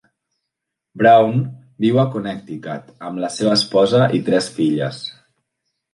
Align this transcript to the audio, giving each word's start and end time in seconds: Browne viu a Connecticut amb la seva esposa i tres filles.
Browne 1.01 1.41
viu 1.85 2.01
a 2.03 2.07
Connecticut 2.15 2.89
amb 3.11 3.23
la 3.25 3.33
seva 3.37 3.53
esposa 3.59 4.03
i 4.21 4.27
tres 4.31 4.49
filles. 4.61 5.03